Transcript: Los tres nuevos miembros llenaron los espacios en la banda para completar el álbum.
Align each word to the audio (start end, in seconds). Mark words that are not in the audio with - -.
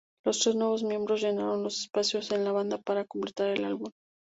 Los 0.25 0.39
tres 0.39 0.55
nuevos 0.55 0.81
miembros 0.81 1.21
llenaron 1.21 1.61
los 1.61 1.81
espacios 1.81 2.31
en 2.31 2.43
la 2.43 2.51
banda 2.51 2.79
para 2.79 3.05
completar 3.05 3.49
el 3.51 3.65
álbum. 3.65 3.91